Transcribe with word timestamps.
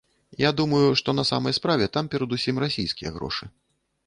Я 0.43 0.51
думаю, 0.61 0.87
што 1.01 1.15
на 1.19 1.25
самай 1.31 1.55
справе 1.59 1.89
там 1.99 2.09
перадусім 2.15 2.55
расійскія 2.65 3.15
грошы. 3.21 3.45